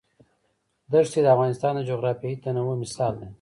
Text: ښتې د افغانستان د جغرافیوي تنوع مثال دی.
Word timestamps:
ښتې 1.07 1.19
د 1.23 1.27
افغانستان 1.35 1.73
د 1.75 1.81
جغرافیوي 1.89 2.35
تنوع 2.43 2.75
مثال 2.83 3.13
دی. 3.19 3.27